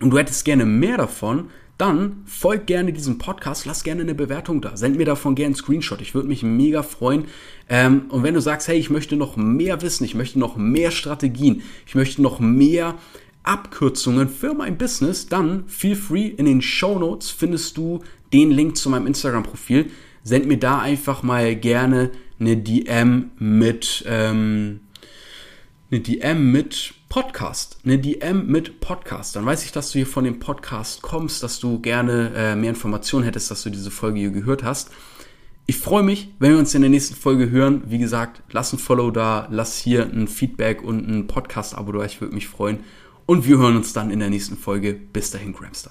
und 0.00 0.10
du 0.10 0.18
hättest 0.18 0.44
gerne 0.44 0.66
mehr 0.66 0.98
davon, 0.98 1.48
dann 1.78 2.22
folg 2.26 2.66
gerne 2.66 2.92
diesem 2.92 3.16
Podcast, 3.16 3.64
lass 3.64 3.84
gerne 3.84 4.02
eine 4.02 4.14
Bewertung 4.14 4.60
da, 4.60 4.76
send 4.76 4.98
mir 4.98 5.06
davon 5.06 5.34
gerne 5.34 5.46
einen 5.46 5.54
Screenshot. 5.54 6.02
Ich 6.02 6.14
würde 6.14 6.28
mich 6.28 6.42
mega 6.42 6.82
freuen. 6.82 7.24
Ähm, 7.70 8.02
und 8.10 8.22
wenn 8.22 8.34
du 8.34 8.40
sagst, 8.42 8.68
hey, 8.68 8.78
ich 8.78 8.90
möchte 8.90 9.16
noch 9.16 9.38
mehr 9.38 9.80
wissen, 9.80 10.04
ich 10.04 10.14
möchte 10.14 10.38
noch 10.38 10.56
mehr 10.58 10.90
Strategien, 10.90 11.62
ich 11.86 11.94
möchte 11.94 12.20
noch 12.20 12.38
mehr 12.38 12.96
Abkürzungen 13.44 14.28
für 14.28 14.52
mein 14.52 14.76
Business, 14.76 15.26
dann 15.26 15.66
feel 15.68 15.96
free. 15.96 16.26
In 16.26 16.44
den 16.44 16.60
Show 16.60 16.98
Notes 16.98 17.30
findest 17.30 17.78
du 17.78 18.00
den 18.30 18.50
Link 18.50 18.76
zu 18.76 18.90
meinem 18.90 19.06
Instagram-Profil. 19.06 19.86
Send 20.22 20.44
mir 20.44 20.58
da 20.58 20.80
einfach 20.80 21.22
mal 21.22 21.56
gerne 21.56 22.10
eine 22.38 22.56
DM 22.56 23.30
mit 23.38 24.04
ähm, 24.06 24.80
eine 25.90 26.00
DM 26.00 26.50
mit 26.50 26.94
Podcast, 27.08 27.78
eine 27.84 27.98
DM 27.98 28.46
mit 28.46 28.80
Podcast. 28.80 29.36
Dann 29.36 29.46
weiß 29.46 29.64
ich, 29.64 29.72
dass 29.72 29.92
du 29.92 29.98
hier 29.98 30.06
von 30.06 30.24
dem 30.24 30.40
Podcast 30.40 31.02
kommst, 31.02 31.42
dass 31.42 31.60
du 31.60 31.80
gerne 31.80 32.32
äh, 32.34 32.56
mehr 32.56 32.70
Informationen 32.70 33.24
hättest, 33.24 33.50
dass 33.50 33.62
du 33.62 33.70
diese 33.70 33.92
Folge 33.92 34.18
hier 34.18 34.30
gehört 34.30 34.64
hast. 34.64 34.90
Ich 35.66 35.78
freue 35.78 36.02
mich, 36.02 36.28
wenn 36.38 36.52
wir 36.52 36.58
uns 36.58 36.74
in 36.74 36.82
der 36.82 36.90
nächsten 36.90 37.14
Folge 37.14 37.50
hören. 37.50 37.82
Wie 37.86 37.98
gesagt, 37.98 38.42
lass 38.50 38.72
ein 38.72 38.78
Follow 38.78 39.10
da, 39.10 39.48
lass 39.50 39.78
hier 39.78 40.04
ein 40.04 40.28
Feedback 40.28 40.82
und 40.82 41.08
ein 41.08 41.26
Podcast-Abo 41.26 41.92
da. 41.92 42.04
Ich 42.04 42.20
würde 42.20 42.34
mich 42.34 42.48
freuen. 42.48 42.80
Und 43.26 43.46
wir 43.46 43.58
hören 43.58 43.76
uns 43.76 43.92
dann 43.92 44.10
in 44.10 44.20
der 44.20 44.30
nächsten 44.30 44.56
Folge. 44.56 44.92
Bis 44.94 45.30
dahin, 45.30 45.52
Gramster. 45.52 45.90